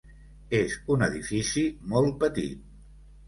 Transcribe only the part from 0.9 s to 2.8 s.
un edifici molt petit.